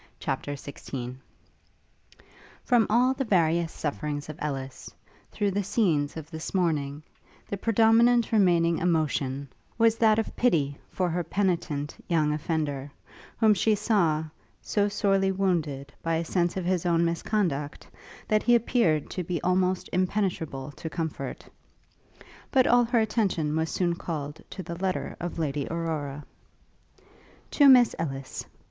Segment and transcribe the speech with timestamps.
[0.19, 1.13] CHAPTER XVI
[2.63, 4.89] From all the various sufferings of Ellis,
[5.31, 7.03] through the scenes of this morning,
[7.47, 12.89] the predominant remaining emotion, was that of pity for her penitent young offender;
[13.37, 14.23] whom she saw
[14.59, 17.85] so sorely wounded by a sense of his own misconduct,
[18.27, 21.45] that he appeared to be almost impenetrable to comfort.
[22.49, 26.25] But all her attention was soon called to the letter of Lady Aurora.
[27.51, 28.45] 'To Miss Ellis.